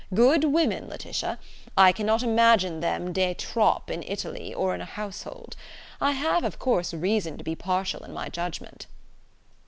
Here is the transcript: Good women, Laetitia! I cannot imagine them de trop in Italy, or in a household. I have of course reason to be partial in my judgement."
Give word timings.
Good 0.15 0.45
women, 0.45 0.89
Laetitia! 0.89 1.37
I 1.77 1.91
cannot 1.91 2.23
imagine 2.23 2.79
them 2.79 3.13
de 3.13 3.35
trop 3.35 3.91
in 3.91 4.01
Italy, 4.01 4.51
or 4.51 4.73
in 4.73 4.81
a 4.81 4.85
household. 4.85 5.55
I 6.01 6.13
have 6.13 6.43
of 6.43 6.57
course 6.57 6.91
reason 6.91 7.37
to 7.37 7.43
be 7.43 7.55
partial 7.55 8.03
in 8.03 8.11
my 8.11 8.27
judgement." 8.29 8.87